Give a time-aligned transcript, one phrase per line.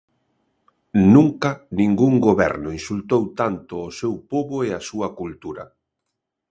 [1.15, 5.63] Nunca ningún goberno insultou tanto o seu pobo e a súa cultura.